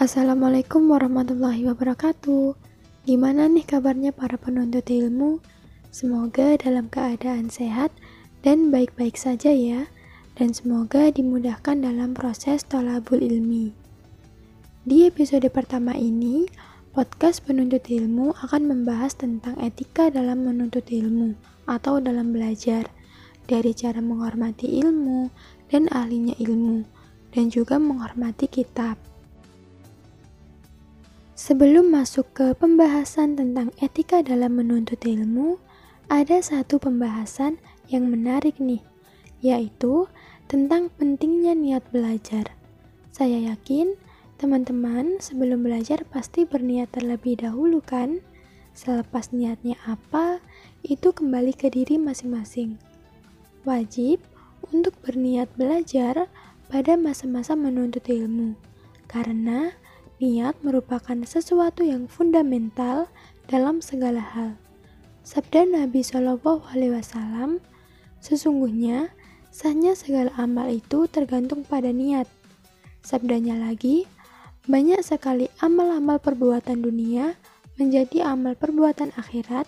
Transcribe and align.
Assalamualaikum 0.00 0.88
warahmatullahi 0.96 1.68
wabarakatuh. 1.68 2.56
Gimana 3.04 3.52
nih 3.52 3.68
kabarnya 3.68 4.16
para 4.16 4.40
penuntut 4.40 4.88
ilmu? 4.88 5.44
Semoga 5.92 6.56
dalam 6.56 6.88
keadaan 6.88 7.52
sehat 7.52 7.92
dan 8.40 8.72
baik-baik 8.72 9.20
saja 9.20 9.52
ya, 9.52 9.92
dan 10.40 10.56
semoga 10.56 11.12
dimudahkan 11.12 11.84
dalam 11.84 12.16
proses 12.16 12.64
tolabul 12.64 13.20
ilmi. 13.20 13.76
Di 14.88 15.04
episode 15.04 15.44
pertama 15.52 15.92
ini, 15.92 16.48
podcast 16.96 17.44
penuntut 17.44 17.84
ilmu 17.84 18.32
akan 18.40 18.72
membahas 18.72 19.12
tentang 19.12 19.60
etika 19.60 20.08
dalam 20.08 20.48
menuntut 20.48 20.88
ilmu 20.88 21.36
atau 21.68 22.00
dalam 22.00 22.32
belajar, 22.32 22.88
dari 23.44 23.76
cara 23.76 24.00
menghormati 24.00 24.80
ilmu 24.80 25.28
dan 25.68 25.92
ahlinya 25.92 26.40
ilmu, 26.40 26.88
dan 27.36 27.52
juga 27.52 27.76
menghormati 27.76 28.48
kitab. 28.48 29.09
Sebelum 31.40 31.88
masuk 31.88 32.36
ke 32.36 32.52
pembahasan 32.52 33.32
tentang 33.32 33.72
etika 33.80 34.20
dalam 34.20 34.60
menuntut 34.60 35.00
ilmu, 35.00 35.56
ada 36.12 36.36
satu 36.44 36.76
pembahasan 36.76 37.56
yang 37.88 38.12
menarik 38.12 38.60
nih, 38.60 38.84
yaitu 39.40 40.04
tentang 40.52 40.92
pentingnya 41.00 41.56
niat 41.56 41.80
belajar. 41.96 42.52
Saya 43.08 43.40
yakin 43.56 43.96
teman-teman 44.36 45.16
sebelum 45.16 45.64
belajar 45.64 46.04
pasti 46.12 46.44
berniat 46.44 46.92
terlebih 46.92 47.40
dahulu 47.40 47.80
kan? 47.80 48.20
Selepas 48.76 49.32
niatnya 49.32 49.80
apa, 49.88 50.44
itu 50.84 51.08
kembali 51.08 51.56
ke 51.56 51.72
diri 51.72 51.96
masing-masing. 51.96 52.76
Wajib 53.64 54.20
untuk 54.76 54.92
berniat 55.00 55.48
belajar 55.56 56.28
pada 56.68 57.00
masa-masa 57.00 57.56
menuntut 57.56 58.04
ilmu, 58.12 58.60
karena 59.08 59.72
niat 60.20 60.54
merupakan 60.60 61.16
sesuatu 61.24 61.80
yang 61.80 62.04
fundamental 62.06 63.08
dalam 63.48 63.80
segala 63.80 64.20
hal. 64.20 64.60
Sabda 65.24 65.64
Nabi 65.64 66.04
Shallallahu 66.04 66.68
Alaihi 66.70 66.96
Wasallam, 66.96 67.60
sesungguhnya 68.20 69.08
sahnya 69.48 69.96
segala 69.96 70.28
amal 70.36 70.68
itu 70.68 71.08
tergantung 71.08 71.64
pada 71.64 71.88
niat. 71.88 72.28
Sabdanya 73.00 73.56
lagi, 73.56 74.04
banyak 74.68 75.00
sekali 75.00 75.48
amal-amal 75.64 76.20
perbuatan 76.20 76.84
dunia 76.84 77.32
menjadi 77.80 78.28
amal 78.28 78.52
perbuatan 78.52 79.16
akhirat 79.16 79.64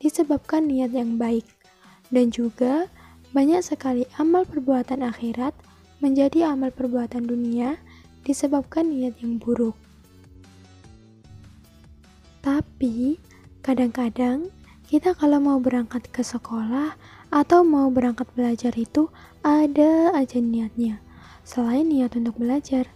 disebabkan 0.00 0.64
niat 0.64 0.96
yang 0.96 1.20
baik, 1.20 1.44
dan 2.08 2.32
juga 2.32 2.88
banyak 3.36 3.60
sekali 3.60 4.08
amal 4.16 4.48
perbuatan 4.48 5.04
akhirat 5.04 5.52
menjadi 6.00 6.56
amal 6.56 6.72
perbuatan 6.72 7.28
dunia 7.28 7.76
disebabkan 8.24 8.88
niat 8.88 9.20
yang 9.20 9.36
buruk. 9.36 9.76
Tapi, 12.40 13.20
kadang-kadang 13.60 14.48
kita 14.88 15.12
kalau 15.12 15.38
mau 15.38 15.60
berangkat 15.60 16.08
ke 16.08 16.24
sekolah 16.24 16.96
atau 17.30 17.62
mau 17.62 17.92
berangkat 17.94 18.26
belajar 18.34 18.74
itu 18.74 19.12
ada 19.44 20.10
aja 20.16 20.40
niatnya. 20.40 20.98
Selain 21.46 21.86
niat 21.86 22.16
untuk 22.16 22.40
belajar, 22.40 22.90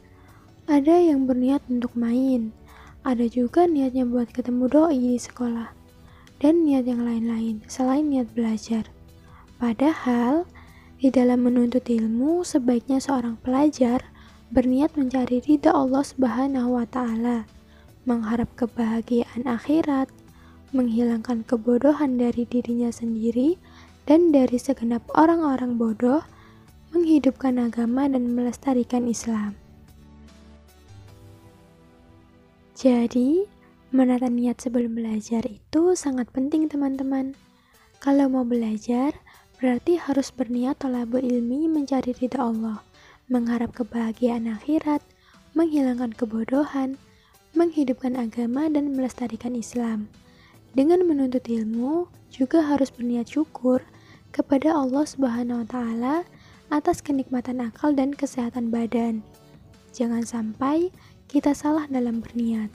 ada 0.65 0.97
yang 0.97 1.29
berniat 1.29 1.61
untuk 1.69 1.93
main. 1.93 2.57
Ada 3.05 3.29
juga 3.29 3.69
niatnya 3.69 4.09
buat 4.09 4.33
ketemu 4.33 4.65
doi 4.73 4.97
di 4.97 5.21
sekolah. 5.21 5.77
Dan 6.41 6.65
niat 6.65 6.89
yang 6.89 7.05
lain-lain 7.05 7.61
selain 7.69 8.09
niat 8.09 8.33
belajar. 8.33 8.89
Padahal, 9.61 10.49
di 10.97 11.13
dalam 11.13 11.45
menuntut 11.45 11.85
ilmu, 11.85 12.49
sebaiknya 12.49 12.97
seorang 12.97 13.37
pelajar 13.45 14.09
berniat 14.49 14.97
mencari 14.97 15.45
ridha 15.45 15.69
Allah 15.69 16.01
Subhanahu 16.01 16.81
wa 16.81 16.89
taala, 16.89 17.45
mengharap 18.05 18.49
kebahagiaan 18.57 19.49
akhirat, 19.49 20.13
menghilangkan 20.77 21.45
kebodohan 21.49 22.21
dari 22.21 22.45
dirinya 22.45 22.93
sendiri 22.93 23.57
dan 24.05 24.29
dari 24.33 24.61
segenap 24.61 25.01
orang-orang 25.17 25.81
bodoh, 25.81 26.21
menghidupkan 26.93 27.57
agama 27.59 28.05
dan 28.07 28.37
melestarikan 28.37 29.09
Islam. 29.09 29.57
Jadi, 32.77 33.49
menata 33.95 34.29
niat 34.29 34.61
sebelum 34.61 34.99
belajar 34.99 35.47
itu 35.49 35.97
sangat 35.97 36.29
penting 36.35 36.69
teman-teman. 36.69 37.33
Kalau 38.03 38.29
mau 38.29 38.45
belajar, 38.45 39.17
berarti 39.57 39.97
harus 39.97 40.29
berniat 40.29 40.83
tolabul 40.83 41.25
ilmi 41.25 41.71
mencari 41.71 42.13
ridha 42.13 42.45
Allah, 42.45 42.85
mengharap 43.33 43.73
kebahagiaan 43.73 44.51
akhirat, 44.51 45.01
menghilangkan 45.57 46.13
kebodohan, 46.13 47.01
menghidupkan 47.55 48.19
agama 48.19 48.67
dan 48.69 48.93
melestarikan 48.95 49.55
Islam. 49.55 50.11
Dengan 50.75 51.07
menuntut 51.07 51.47
ilmu, 51.47 52.11
juga 52.35 52.67
harus 52.67 52.91
berniat 52.91 53.31
syukur 53.31 53.79
kepada 54.35 54.75
Allah 54.75 55.07
Subhanahu 55.07 55.63
wa 55.63 55.69
taala 55.71 56.17
atas 56.75 56.99
kenikmatan 56.99 57.63
akal 57.63 57.95
dan 57.95 58.11
kesehatan 58.11 58.75
badan. 58.75 59.23
Jangan 59.95 60.27
sampai 60.27 60.91
kita 61.31 61.55
salah 61.55 61.87
dalam 61.87 62.19
berniat. 62.19 62.67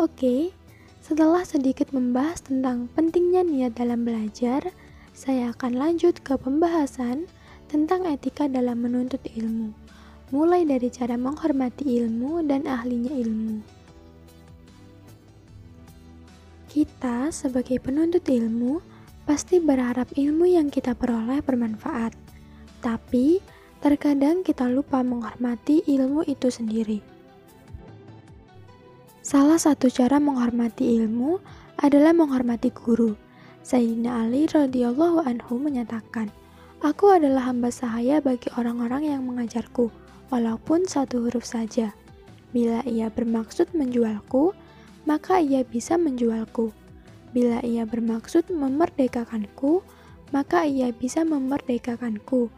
Oke, 0.00 0.56
setelah 1.04 1.44
sedikit 1.44 1.92
membahas 1.92 2.40
tentang 2.40 2.88
pentingnya 2.96 3.44
niat 3.44 3.76
dalam 3.76 4.08
belajar, 4.08 4.72
saya 5.12 5.52
akan 5.52 5.76
lanjut 5.76 6.24
ke 6.24 6.40
pembahasan 6.40 7.28
tentang 7.68 8.08
etika 8.08 8.48
dalam 8.48 8.80
menuntut 8.80 9.20
ilmu, 9.36 9.76
mulai 10.28 10.68
dari 10.68 10.92
cara 10.92 11.16
menghormati 11.16 11.88
ilmu 11.88 12.44
dan 12.44 12.68
ahlinya 12.68 13.12
ilmu. 13.16 13.64
Kita 16.68 17.32
sebagai 17.32 17.80
penuntut 17.80 18.28
ilmu 18.28 18.84
pasti 19.24 19.56
berharap 19.56 20.12
ilmu 20.12 20.44
yang 20.44 20.68
kita 20.68 20.92
peroleh 20.92 21.40
bermanfaat. 21.40 22.12
Tapi, 22.84 23.40
terkadang 23.80 24.44
kita 24.44 24.68
lupa 24.68 25.00
menghormati 25.00 25.84
ilmu 25.88 26.28
itu 26.28 26.52
sendiri. 26.52 27.00
Salah 29.24 29.60
satu 29.60 29.92
cara 29.92 30.16
menghormati 30.16 30.96
ilmu 31.00 31.40
adalah 31.80 32.16
menghormati 32.16 32.72
guru. 32.72 33.16
Sayyidina 33.64 34.24
Ali 34.24 34.48
radhiyallahu 34.48 35.24
anhu 35.24 35.60
menyatakan, 35.60 36.32
"Aku 36.80 37.12
adalah 37.12 37.52
hamba 37.52 37.68
sahaya 37.68 38.24
bagi 38.24 38.48
orang-orang 38.56 39.12
yang 39.12 39.28
mengajarku, 39.28 39.92
walaupun 40.28 40.84
satu 40.88 41.28
huruf 41.28 41.44
saja. 41.44 41.92
Bila 42.52 42.80
ia 42.88 43.12
bermaksud 43.12 43.76
menjualku, 43.76 44.56
maka 45.04 45.40
ia 45.40 45.64
bisa 45.64 46.00
menjualku. 46.00 46.72
Bila 47.36 47.60
ia 47.60 47.84
bermaksud 47.84 48.48
memerdekakanku, 48.48 49.84
maka 50.32 50.64
ia 50.64 50.88
bisa 50.92 51.24
memerdekakanku. 51.28 52.48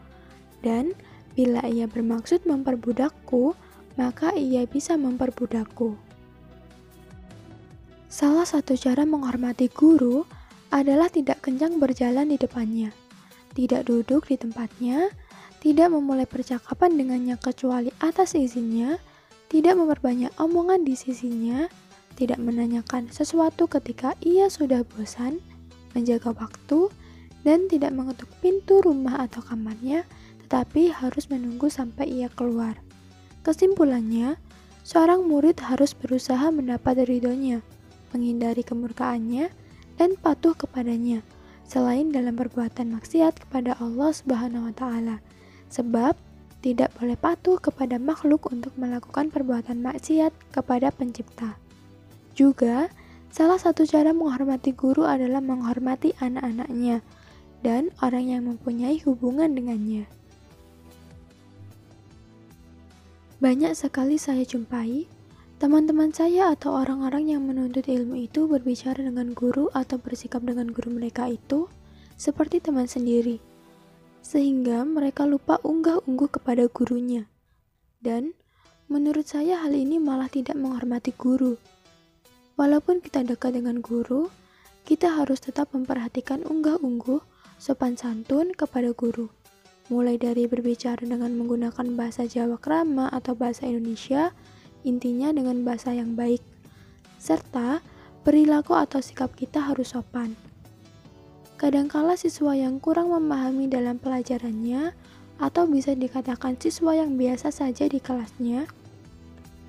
Dan 0.63 0.95
bila 1.35 1.63
ia 1.67 1.87
bermaksud 1.87 2.47
memperbudakku, 2.47 3.55
maka 3.99 4.31
ia 4.35 4.63
bisa 4.63 4.95
memperbudakku. 4.95 5.99
Salah 8.11 8.43
satu 8.43 8.75
cara 8.75 9.07
menghormati 9.07 9.71
guru 9.71 10.27
adalah 10.71 11.07
tidak 11.07 11.43
kencang 11.43 11.79
berjalan 11.79 12.31
di 12.31 12.35
depannya, 12.39 12.91
tidak 13.55 13.87
duduk 13.87 14.27
di 14.27 14.35
tempatnya, 14.35 15.11
tidak 15.61 15.93
memulai 15.93 16.25
percakapan 16.25 16.97
dengannya 16.97 17.37
kecuali 17.37 17.93
atas 18.01 18.33
izinnya, 18.33 18.97
tidak 19.45 19.77
memperbanyak 19.77 20.33
omongan 20.41 20.81
di 20.81 20.97
sisinya, 20.97 21.69
tidak 22.17 22.41
menanyakan 22.41 23.13
sesuatu 23.13 23.69
ketika 23.69 24.17
ia 24.25 24.49
sudah 24.49 24.81
bosan, 24.81 25.37
menjaga 25.93 26.33
waktu, 26.33 26.89
dan 27.45 27.69
tidak 27.69 27.93
mengetuk 27.93 28.29
pintu 28.41 28.81
rumah 28.81 29.21
atau 29.21 29.45
kamarnya, 29.45 30.01
tetapi 30.45 30.89
harus 30.89 31.29
menunggu 31.29 31.69
sampai 31.69 32.09
ia 32.09 32.29
keluar. 32.33 32.81
Kesimpulannya, 33.45 34.41
seorang 34.81 35.25
murid 35.29 35.61
harus 35.61 35.93
berusaha 35.93 36.49
mendapat 36.49 37.05
ridhonya, 37.05 37.61
menghindari 38.13 38.65
kemurkaannya, 38.65 39.53
dan 39.97 40.17
patuh 40.17 40.57
kepadanya, 40.57 41.21
selain 41.69 42.09
dalam 42.09 42.33
perbuatan 42.33 42.97
maksiat 42.97 43.45
kepada 43.45 43.77
Allah 43.77 44.09
Subhanahu 44.09 44.69
wa 44.69 44.73
Ta'ala, 44.73 45.17
sebab 45.71 46.13
tidak 46.61 46.93
boleh 46.99 47.17
patuh 47.17 47.57
kepada 47.57 47.97
makhluk 47.97 48.53
untuk 48.53 48.75
melakukan 48.77 49.33
perbuatan 49.33 49.81
maksiat 49.81 50.29
kepada 50.53 50.93
Pencipta. 50.93 51.57
Juga, 52.37 52.91
salah 53.33 53.57
satu 53.57 53.87
cara 53.89 54.13
menghormati 54.13 54.75
guru 54.77 55.07
adalah 55.07 55.41
menghormati 55.41 56.13
anak-anaknya 56.21 57.01
dan 57.65 57.89
orang 58.05 58.25
yang 58.29 58.41
mempunyai 58.45 59.01
hubungan 59.01 59.57
dengannya. 59.57 60.05
Banyak 63.41 63.73
sekali 63.73 64.21
saya 64.21 64.45
jumpai 64.45 65.09
teman-teman 65.57 66.13
saya 66.13 66.53
atau 66.53 66.77
orang-orang 66.77 67.33
yang 67.33 67.41
menuntut 67.41 67.85
ilmu 67.89 68.17
itu 68.17 68.45
berbicara 68.45 69.01
dengan 69.01 69.33
guru 69.33 69.65
atau 69.73 69.97
bersikap 69.97 70.45
dengan 70.45 70.69
guru 70.69 70.93
mereka 70.93 71.25
itu 71.25 71.65
seperti 72.17 72.61
teman 72.61 72.85
sendiri, 72.85 73.41
sehingga 74.21 74.85
mereka 74.85 75.25
lupa 75.25 75.57
unggah-ungguh 75.65 76.29
kepada 76.39 76.69
gurunya. 76.69 77.25
Dan 78.01 78.33
menurut 78.89 79.25
saya 79.29 79.61
hal 79.61 79.73
ini 79.73 79.97
malah 79.97 80.29
tidak 80.29 80.57
menghormati 80.57 81.13
guru. 81.13 81.57
Walaupun 82.57 83.01
kita 83.01 83.25
dekat 83.25 83.57
dengan 83.57 83.81
guru, 83.81 84.29
kita 84.85 85.13
harus 85.17 85.41
tetap 85.41 85.73
memperhatikan 85.73 86.45
unggah-ungguh 86.45 87.21
sopan 87.61 87.93
santun 87.97 88.53
kepada 88.53 88.93
guru. 88.93 89.29
Mulai 89.91 90.17
dari 90.17 90.47
berbicara 90.47 91.01
dengan 91.03 91.35
menggunakan 91.35 91.83
bahasa 91.93 92.25
Jawa 92.25 92.57
krama 92.57 93.11
atau 93.11 93.35
bahasa 93.35 93.67
Indonesia, 93.67 94.31
intinya 94.87 95.29
dengan 95.35 95.61
bahasa 95.61 95.93
yang 95.93 96.15
baik. 96.17 96.41
Serta 97.21 97.83
perilaku 98.25 98.73
atau 98.73 99.01
sikap 99.03 99.33
kita 99.37 99.61
harus 99.61 99.93
sopan. 99.93 100.33
Kadangkala 101.61 102.17
siswa 102.17 102.57
yang 102.57 102.81
kurang 102.81 103.13
memahami 103.13 103.69
dalam 103.69 104.01
pelajarannya 104.01 104.97
atau 105.37 105.69
bisa 105.69 105.93
dikatakan 105.93 106.57
siswa 106.57 106.97
yang 106.97 107.21
biasa 107.21 107.53
saja 107.53 107.85
di 107.85 108.01
kelasnya, 108.01 108.65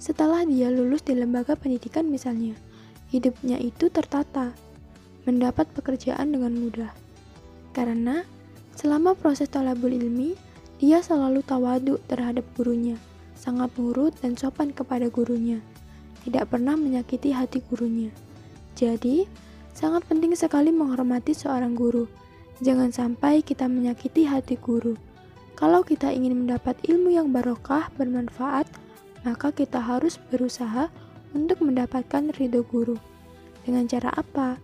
setelah 0.00 0.40
dia 0.48 0.72
lulus 0.72 1.04
di 1.04 1.12
lembaga 1.12 1.52
pendidikan 1.52 2.08
misalnya, 2.08 2.56
hidupnya 3.12 3.60
itu 3.60 3.92
tertata, 3.92 4.56
mendapat 5.28 5.68
pekerjaan 5.76 6.32
dengan 6.32 6.56
mudah. 6.56 6.88
Karena 7.76 8.24
selama 8.72 9.12
proses 9.12 9.52
tolabul 9.52 9.92
ilmi, 9.92 10.32
dia 10.80 11.04
selalu 11.04 11.44
tawadu 11.44 12.00
terhadap 12.08 12.48
gurunya, 12.56 12.96
sangat 13.36 13.68
nurut 13.76 14.16
dan 14.24 14.32
sopan 14.32 14.72
kepada 14.72 15.12
gurunya, 15.12 15.60
tidak 16.24 16.56
pernah 16.56 16.72
menyakiti 16.72 17.36
hati 17.36 17.60
gurunya. 17.68 18.08
Jadi, 18.80 19.28
Sangat 19.72 20.04
penting 20.04 20.36
sekali 20.36 20.68
menghormati 20.68 21.32
seorang 21.32 21.72
guru. 21.72 22.04
Jangan 22.60 22.92
sampai 22.92 23.40
kita 23.40 23.66
menyakiti 23.66 24.28
hati 24.28 24.60
guru. 24.60 24.94
Kalau 25.56 25.80
kita 25.82 26.12
ingin 26.12 26.44
mendapat 26.44 26.76
ilmu 26.86 27.12
yang 27.12 27.32
barokah, 27.32 27.88
bermanfaat, 27.96 28.68
maka 29.24 29.50
kita 29.50 29.80
harus 29.80 30.20
berusaha 30.30 30.92
untuk 31.32 31.64
mendapatkan 31.64 32.30
ridho 32.36 32.62
guru. 32.68 32.96
Dengan 33.64 33.88
cara 33.88 34.12
apa? 34.12 34.60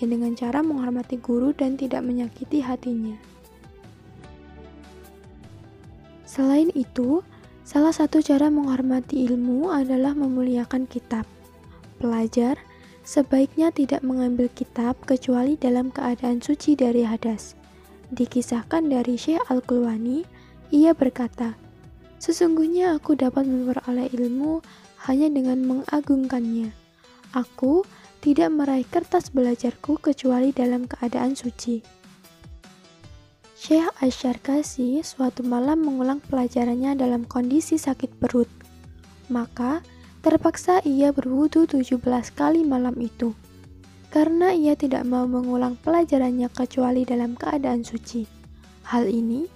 Ya 0.00 0.08
dengan 0.08 0.32
cara 0.36 0.64
menghormati 0.64 1.20
guru 1.20 1.52
dan 1.52 1.76
tidak 1.76 2.04
menyakiti 2.04 2.64
hatinya. 2.64 3.16
Selain 6.24 6.70
itu, 6.78 7.26
salah 7.66 7.90
satu 7.90 8.22
cara 8.22 8.48
menghormati 8.48 9.26
ilmu 9.26 9.74
adalah 9.74 10.14
memuliakan 10.14 10.86
kitab. 10.86 11.26
Pelajar 12.00 12.56
Sebaiknya 13.00 13.72
tidak 13.72 14.04
mengambil 14.04 14.52
kitab 14.52 15.00
kecuali 15.08 15.56
dalam 15.56 15.88
keadaan 15.88 16.44
suci 16.44 16.76
dari 16.76 17.02
hadas. 17.02 17.56
Dikisahkan 18.12 18.90
dari 18.90 19.16
Syekh 19.16 19.40
Al-Qulwani, 19.48 20.26
ia 20.70 20.92
berkata, 20.92 21.56
Sesungguhnya 22.20 23.00
aku 23.00 23.16
dapat 23.16 23.48
memperoleh 23.48 24.12
ilmu 24.12 24.60
hanya 25.08 25.32
dengan 25.32 25.64
mengagungkannya. 25.64 26.68
Aku 27.32 27.88
tidak 28.20 28.52
meraih 28.52 28.84
kertas 28.84 29.32
belajarku 29.32 29.96
kecuali 29.96 30.52
dalam 30.52 30.84
keadaan 30.84 31.32
suci. 31.32 31.80
Syekh 33.56 33.88
Asyarkasi 34.00 35.00
suatu 35.00 35.44
malam 35.44 35.84
mengulang 35.84 36.20
pelajarannya 36.24 36.96
dalam 36.96 37.24
kondisi 37.24 37.76
sakit 37.76 38.20
perut. 38.20 38.48
Maka, 39.32 39.84
Terpaksa 40.20 40.84
ia 40.84 41.16
berwudu 41.16 41.64
17 41.64 41.96
kali 42.36 42.60
malam 42.60 42.92
itu, 43.00 43.32
karena 44.12 44.52
ia 44.52 44.76
tidak 44.76 45.08
mau 45.08 45.24
mengulang 45.24 45.80
pelajarannya 45.80 46.52
kecuali 46.52 47.08
dalam 47.08 47.32
keadaan 47.40 47.80
suci. 47.80 48.28
Hal 48.84 49.08
ini 49.08 49.48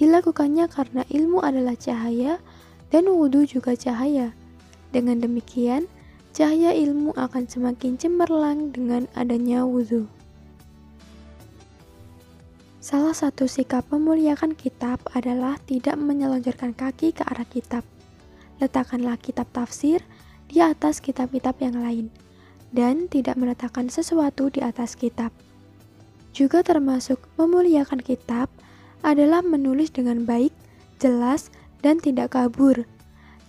dilakukannya 0.00 0.72
karena 0.72 1.04
ilmu 1.12 1.44
adalah 1.44 1.76
cahaya 1.76 2.40
dan 2.88 3.12
wudhu 3.12 3.44
juga 3.44 3.76
cahaya. 3.76 4.32
Dengan 4.88 5.20
demikian, 5.20 5.84
cahaya 6.32 6.72
ilmu 6.72 7.12
akan 7.12 7.44
semakin 7.44 8.00
cemerlang 8.00 8.72
dengan 8.72 9.04
adanya 9.12 9.68
wudhu. 9.68 10.08
Salah 12.80 13.12
satu 13.12 13.44
sikap 13.44 13.84
memuliakan 13.92 14.56
kitab 14.56 14.96
adalah 15.12 15.60
tidak 15.68 16.00
menyelonjorkan 16.00 16.72
kaki 16.72 17.12
ke 17.12 17.20
arah 17.20 17.44
kitab 17.44 17.84
letakkanlah 18.62 19.20
kitab 19.20 19.48
tafsir 19.52 20.00
di 20.46 20.62
atas 20.62 21.02
kitab-kitab 21.02 21.58
yang 21.60 21.76
lain, 21.80 22.06
dan 22.70 23.10
tidak 23.10 23.34
meletakkan 23.36 23.90
sesuatu 23.90 24.48
di 24.48 24.62
atas 24.62 24.94
kitab. 24.94 25.34
Juga 26.36 26.60
termasuk 26.60 27.20
memuliakan 27.40 28.04
kitab 28.04 28.52
adalah 29.00 29.40
menulis 29.40 29.88
dengan 29.88 30.28
baik, 30.28 30.52
jelas, 31.00 31.48
dan 31.80 31.96
tidak 32.00 32.36
kabur. 32.36 32.84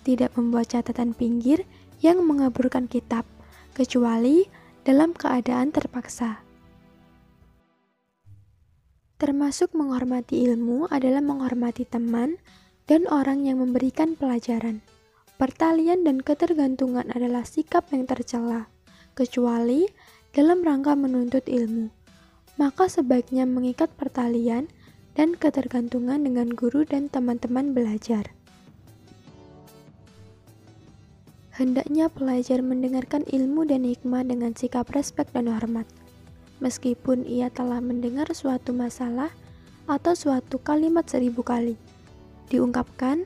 Tidak 0.08 0.32
membuat 0.40 0.72
catatan 0.72 1.12
pinggir 1.12 1.68
yang 2.00 2.24
mengaburkan 2.24 2.88
kitab, 2.88 3.28
kecuali 3.76 4.48
dalam 4.88 5.12
keadaan 5.12 5.68
terpaksa. 5.68 6.40
Termasuk 9.18 9.74
menghormati 9.74 10.46
ilmu 10.46 10.86
adalah 10.88 11.18
menghormati 11.18 11.82
teman 11.84 12.38
dan 12.86 13.04
orang 13.10 13.44
yang 13.44 13.60
memberikan 13.60 14.14
pelajaran. 14.14 14.80
Pertalian 15.38 16.02
dan 16.02 16.18
ketergantungan 16.18 17.14
adalah 17.14 17.46
sikap 17.46 17.94
yang 17.94 18.10
tercela, 18.10 18.66
kecuali 19.14 19.86
dalam 20.34 20.66
rangka 20.66 20.98
menuntut 20.98 21.46
ilmu. 21.46 21.94
Maka 22.58 22.90
sebaiknya 22.90 23.46
mengikat 23.46 23.86
pertalian 23.94 24.66
dan 25.14 25.38
ketergantungan 25.38 26.26
dengan 26.26 26.50
guru 26.50 26.82
dan 26.82 27.06
teman-teman 27.06 27.70
belajar. 27.70 28.34
Hendaknya 31.54 32.10
pelajar 32.10 32.58
mendengarkan 32.58 33.22
ilmu 33.30 33.62
dan 33.62 33.86
hikmah 33.86 34.26
dengan 34.26 34.58
sikap 34.58 34.90
respek 34.90 35.30
dan 35.30 35.54
hormat. 35.54 35.86
Meskipun 36.58 37.22
ia 37.22 37.46
telah 37.46 37.78
mendengar 37.78 38.26
suatu 38.34 38.74
masalah 38.74 39.30
atau 39.86 40.18
suatu 40.18 40.58
kalimat 40.58 41.06
seribu 41.06 41.46
kali, 41.46 41.78
diungkapkan 42.50 43.22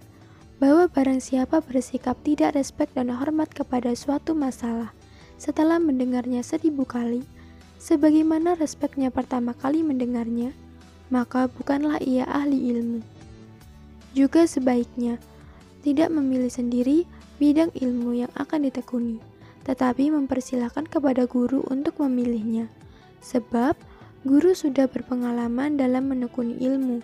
bahwa 0.62 0.86
barang 0.86 1.18
siapa 1.18 1.58
bersikap 1.58 2.14
tidak 2.22 2.54
respek 2.54 2.86
dan 2.94 3.10
hormat 3.10 3.50
kepada 3.50 3.90
suatu 3.98 4.30
masalah 4.30 4.94
setelah 5.34 5.82
mendengarnya 5.82 6.46
seribu 6.46 6.86
kali, 6.86 7.26
sebagaimana 7.82 8.54
respeknya 8.54 9.10
pertama 9.10 9.58
kali 9.58 9.82
mendengarnya, 9.82 10.54
maka 11.10 11.50
bukanlah 11.50 11.98
ia 11.98 12.22
ahli 12.30 12.70
ilmu. 12.78 13.02
Juga 14.14 14.46
sebaiknya 14.46 15.18
tidak 15.82 16.14
memilih 16.14 16.46
sendiri 16.46 17.10
bidang 17.42 17.74
ilmu 17.74 18.22
yang 18.22 18.30
akan 18.38 18.70
ditekuni, 18.70 19.18
tetapi 19.66 20.14
mempersilahkan 20.14 20.86
kepada 20.86 21.26
guru 21.26 21.66
untuk 21.74 21.98
memilihnya, 21.98 22.70
sebab 23.18 23.74
guru 24.22 24.54
sudah 24.54 24.86
berpengalaman 24.86 25.74
dalam 25.74 26.06
menekuni 26.06 26.54
ilmu 26.62 27.02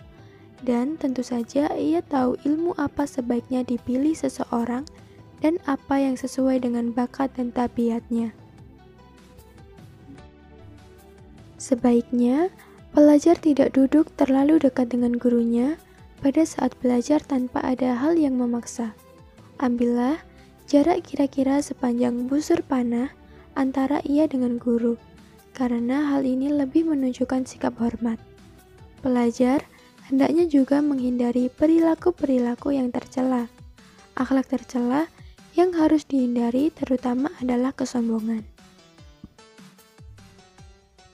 dan 0.63 0.99
tentu 0.99 1.23
saja 1.23 1.71
ia 1.75 2.03
tahu 2.03 2.35
ilmu 2.43 2.75
apa 2.75 3.07
sebaiknya 3.07 3.63
dipilih 3.63 4.15
seseorang 4.15 4.83
dan 5.39 5.55
apa 5.63 6.03
yang 6.03 6.19
sesuai 6.19 6.63
dengan 6.67 6.91
bakat 6.91 7.31
dan 7.39 7.55
tabiatnya. 7.55 8.35
Sebaiknya, 11.59 12.51
pelajar 12.95 13.35
tidak 13.35 13.75
duduk 13.75 14.11
terlalu 14.15 14.59
dekat 14.63 14.91
dengan 14.91 15.15
gurunya 15.15 15.75
pada 16.19 16.43
saat 16.43 16.75
belajar 16.83 17.23
tanpa 17.23 17.63
ada 17.63 17.95
hal 17.95 18.15
yang 18.15 18.35
memaksa. 18.35 18.95
Ambillah 19.59 20.19
jarak 20.67 21.03
kira-kira 21.03 21.59
sepanjang 21.59 22.27
busur 22.27 22.63
panah 22.63 23.11
antara 23.59 23.99
ia 24.07 24.23
dengan 24.27 24.55
guru, 24.55 24.95
karena 25.51 26.15
hal 26.15 26.23
ini 26.23 26.47
lebih 26.51 26.87
menunjukkan 26.87 27.43
sikap 27.43 27.75
hormat. 27.79 28.19
Pelajar 29.03 29.63
hendaknya 30.09 30.49
juga 30.49 30.81
menghindari 30.81 31.53
perilaku-perilaku 31.53 32.73
yang 32.73 32.89
tercela. 32.89 33.45
Akhlak 34.17 34.49
tercela 34.49 35.05
yang 35.53 35.69
harus 35.77 36.01
dihindari 36.09 36.73
terutama 36.73 37.29
adalah 37.37 37.69
kesombongan. 37.77 38.41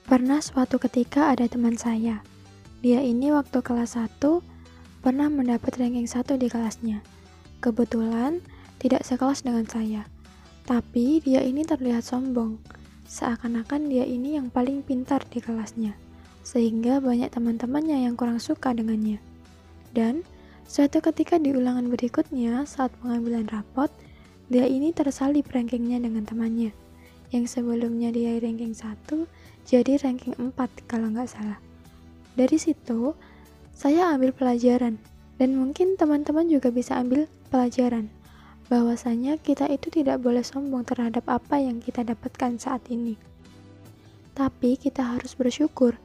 Pernah 0.08 0.40
suatu 0.40 0.80
ketika 0.80 1.28
ada 1.28 1.44
teman 1.44 1.76
saya. 1.76 2.24
Dia 2.80 3.04
ini 3.04 3.28
waktu 3.36 3.60
kelas 3.60 4.00
1 4.00 4.16
pernah 5.04 5.28
mendapat 5.28 5.76
ranking 5.76 6.08
1 6.08 6.40
di 6.40 6.48
kelasnya. 6.48 7.04
Kebetulan 7.60 8.40
tidak 8.80 9.04
sekelas 9.04 9.44
dengan 9.44 9.68
saya. 9.68 10.08
Tapi 10.64 11.20
dia 11.20 11.44
ini 11.44 11.68
terlihat 11.68 12.00
sombong. 12.00 12.56
Seakan-akan 13.06 13.92
dia 13.92 14.08
ini 14.08 14.40
yang 14.40 14.48
paling 14.48 14.82
pintar 14.82 15.22
di 15.28 15.38
kelasnya 15.42 16.05
sehingga 16.46 17.02
banyak 17.02 17.34
teman-temannya 17.34 18.06
yang 18.06 18.14
kurang 18.14 18.38
suka 18.38 18.70
dengannya. 18.70 19.18
Dan 19.90 20.22
suatu 20.70 21.02
ketika 21.02 21.42
di 21.42 21.50
ulangan 21.50 21.90
berikutnya 21.90 22.62
saat 22.70 22.94
pengambilan 23.02 23.50
rapot, 23.50 23.90
dia 24.46 24.62
ini 24.70 24.94
tersalip 24.94 25.50
rankingnya 25.50 25.98
dengan 25.98 26.22
temannya. 26.22 26.70
Yang 27.34 27.58
sebelumnya 27.58 28.14
dia 28.14 28.38
ranking 28.38 28.78
1, 28.78 28.86
jadi 29.66 29.98
ranking 30.06 30.38
4 30.38 30.54
kalau 30.86 31.10
nggak 31.10 31.26
salah. 31.26 31.58
Dari 32.38 32.54
situ, 32.54 33.18
saya 33.74 34.14
ambil 34.14 34.30
pelajaran, 34.30 35.02
dan 35.42 35.50
mungkin 35.58 35.98
teman-teman 35.98 36.46
juga 36.46 36.70
bisa 36.70 36.94
ambil 37.02 37.26
pelajaran 37.50 38.06
bahwasanya 38.66 39.38
kita 39.38 39.70
itu 39.70 39.90
tidak 39.90 40.22
boleh 40.22 40.42
sombong 40.42 40.82
terhadap 40.82 41.22
apa 41.26 41.58
yang 41.58 41.78
kita 41.78 42.02
dapatkan 42.02 42.58
saat 42.58 42.82
ini. 42.90 43.14
Tapi 44.34 44.74
kita 44.74 45.16
harus 45.16 45.38
bersyukur 45.38 45.98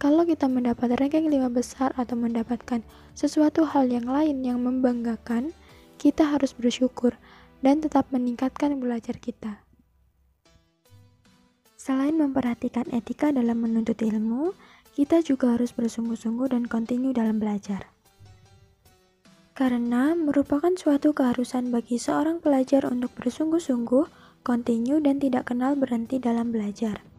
kalau 0.00 0.24
kita 0.24 0.48
mendapat 0.48 0.96
ranking 0.96 1.28
5 1.28 1.52
besar 1.52 1.92
atau 1.92 2.16
mendapatkan 2.16 2.80
sesuatu 3.12 3.68
hal 3.68 3.92
yang 3.92 4.08
lain 4.08 4.40
yang 4.40 4.64
membanggakan, 4.64 5.52
kita 6.00 6.24
harus 6.24 6.56
bersyukur 6.56 7.20
dan 7.60 7.84
tetap 7.84 8.08
meningkatkan 8.08 8.80
belajar 8.80 9.20
kita. 9.20 9.60
Selain 11.76 12.16
memperhatikan 12.16 12.88
etika 12.96 13.28
dalam 13.28 13.60
menuntut 13.60 14.00
ilmu, 14.00 14.56
kita 14.96 15.20
juga 15.20 15.60
harus 15.60 15.76
bersungguh-sungguh 15.76 16.56
dan 16.56 16.64
kontinu 16.64 17.12
dalam 17.12 17.36
belajar 17.36 17.84
karena 19.60 20.16
merupakan 20.16 20.72
suatu 20.72 21.12
keharusan 21.12 21.68
bagi 21.68 22.00
seorang 22.00 22.40
pelajar 22.40 22.88
untuk 22.88 23.12
bersungguh-sungguh, 23.12 24.08
kontinu, 24.40 25.04
dan 25.04 25.20
tidak 25.20 25.52
kenal 25.52 25.76
berhenti 25.76 26.16
dalam 26.16 26.48
belajar. 26.48 27.09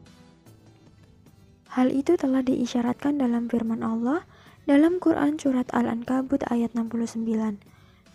Hal 1.72 1.88
itu 1.96 2.20
telah 2.20 2.44
diisyaratkan 2.44 3.16
dalam 3.16 3.48
firman 3.48 3.80
Allah 3.80 4.28
dalam 4.68 5.00
Quran 5.00 5.40
Surat 5.40 5.72
Al-Ankabut 5.72 6.44
ayat 6.52 6.76
69. 6.76 7.64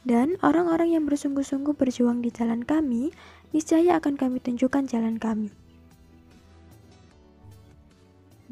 Dan 0.06 0.36
orang-orang 0.44 0.92
yang 0.92 1.08
bersungguh-sungguh 1.08 1.74
berjuang 1.74 2.20
di 2.20 2.30
jalan 2.30 2.62
kami, 2.62 3.10
niscaya 3.50 3.96
akan 3.96 4.14
kami 4.20 4.38
tunjukkan 4.44 4.86
jalan 4.86 5.16
kami. 5.16 5.50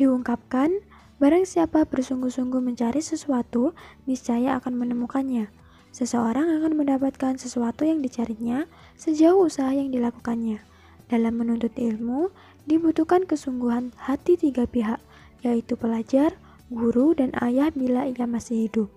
Diungkapkan, 0.01 0.83
barang 1.23 1.47
siapa 1.47 1.87
bersungguh-sungguh 1.87 2.59
mencari 2.59 2.99
sesuatu, 2.99 3.77
niscaya 4.09 4.59
akan 4.59 4.75
menemukannya 4.75 5.53
seseorang 5.95 6.59
akan 6.59 6.75
mendapatkan 6.75 7.39
sesuatu 7.39 7.87
yang 7.87 8.03
dicarinya 8.03 8.67
sejauh 8.99 9.47
usaha 9.47 9.71
yang 9.71 9.95
dilakukannya. 9.95 10.59
Dalam 11.07 11.39
menuntut 11.39 11.71
ilmu, 11.79 12.35
dibutuhkan 12.65 13.29
kesungguhan 13.29 13.93
hati 13.97 14.41
tiga 14.41 14.65
pihak, 14.65 15.01
yaitu 15.45 15.77
pelajar, 15.77 16.37
guru, 16.73 17.13
dan 17.13 17.33
ayah 17.45 17.69
bila 17.73 18.09
ia 18.09 18.25
masih 18.25 18.69
hidup. 18.69 18.89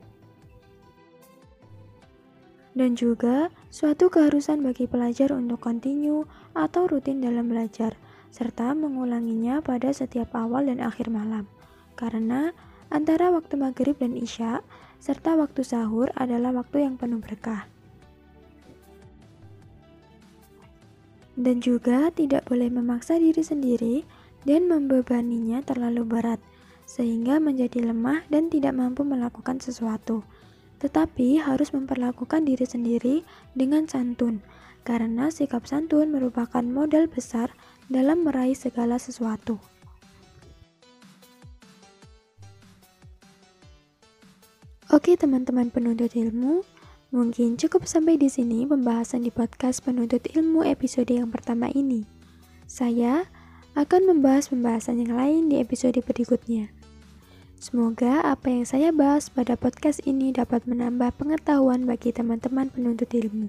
Dan 2.77 2.93
juga 2.93 3.49
suatu 3.73 4.13
keharusan 4.13 4.61
bagi 4.61 4.85
pelajar 4.85 5.33
untuk 5.33 5.65
kontinu 5.65 6.29
atau 6.53 6.85
rutin 6.85 7.19
dalam 7.19 7.49
belajar, 7.49 7.97
serta 8.29 8.77
mengulanginya 8.77 9.65
pada 9.65 9.89
setiap 9.89 10.37
awal 10.37 10.69
dan 10.69 10.77
akhir 10.77 11.09
malam. 11.09 11.49
Karena 11.97 12.53
antara 12.93 13.33
waktu 13.33 13.57
maghrib 13.57 13.97
dan 13.97 14.13
isya, 14.13 14.61
serta 15.01 15.33
waktu 15.33 15.65
sahur 15.65 16.13
adalah 16.13 16.53
waktu 16.53 16.85
yang 16.85 17.01
penuh 17.01 17.17
berkah. 17.17 17.65
Dan 21.37 21.61
juga 21.61 22.09
tidak 22.09 22.49
boleh 22.49 22.73
memaksa 22.73 23.21
diri 23.21 23.45
sendiri 23.45 24.01
dan 24.41 24.65
membebaninya 24.65 25.61
terlalu 25.61 26.01
berat, 26.01 26.41
sehingga 26.89 27.37
menjadi 27.37 27.93
lemah 27.93 28.25
dan 28.33 28.49
tidak 28.49 28.73
mampu 28.73 29.05
melakukan 29.05 29.61
sesuatu. 29.61 30.25
Tetapi 30.81 31.37
harus 31.37 31.77
memperlakukan 31.77 32.41
diri 32.41 32.65
sendiri 32.65 33.15
dengan 33.53 33.85
santun, 33.85 34.41
karena 34.81 35.29
sikap 35.29 35.69
santun 35.69 36.09
merupakan 36.09 36.65
modal 36.65 37.05
besar 37.05 37.53
dalam 37.85 38.25
meraih 38.25 38.57
segala 38.57 38.97
sesuatu. 38.97 39.61
Oke 44.87 45.19
teman-teman 45.19 45.67
penuntut 45.67 46.15
ilmu, 46.15 46.63
mungkin 47.07 47.55
cukup 47.55 47.87
sampai 47.87 48.19
di 48.19 48.27
sini 48.27 48.67
pembahasan 48.67 49.23
di 49.23 49.31
podcast 49.31 49.79
penuntut 49.79 50.27
ilmu 50.35 50.67
episode 50.67 51.07
yang 51.07 51.31
pertama 51.31 51.71
ini. 51.71 52.03
Saya 52.67 53.31
akan 53.79 54.11
membahas 54.11 54.51
pembahasan 54.51 54.99
yang 54.99 55.15
lain 55.15 55.47
di 55.47 55.63
episode 55.63 55.95
berikutnya. 56.03 56.67
Semoga 57.57 58.21
apa 58.27 58.51
yang 58.51 58.67
saya 58.67 58.91
bahas 58.91 59.31
pada 59.31 59.55
podcast 59.55 60.03
ini 60.03 60.35
dapat 60.35 60.67
menambah 60.67 61.15
pengetahuan 61.15 61.87
bagi 61.87 62.11
teman-teman 62.11 62.67
penuntut 62.67 63.07
ilmu. 63.15 63.47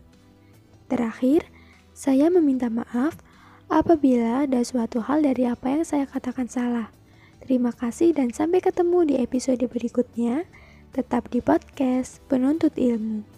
Terakhir, 0.87 1.45
saya 1.93 2.31
meminta 2.31 2.71
maaf 2.71 3.19
apabila 3.67 4.47
ada 4.47 4.63
suatu 4.63 5.03
hal 5.03 5.27
dari 5.27 5.51
apa 5.51 5.67
yang 5.67 5.83
saya 5.83 6.07
katakan 6.07 6.47
salah. 6.47 6.95
Terima 7.43 7.75
kasih 7.75 8.15
dan 8.15 8.31
sampai 8.31 8.63
ketemu 8.63 8.99
di 9.03 9.15
episode 9.19 9.61
berikutnya 9.67 10.47
tetap 10.95 11.29
di 11.29 11.43
podcast 11.43 12.23
Penuntut 12.31 12.79
Ilmu. 12.79 13.38